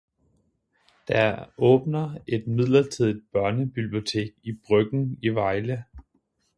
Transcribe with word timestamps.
Der 1.09 1.45
åbnede 1.57 2.23
et 2.27 2.47
midlertidigt 2.47 3.31
børnebibliotek 3.31 4.33
i 4.43 4.53
Bryggen 4.67 5.19
i 5.21 5.29
Vejle. 5.29 5.83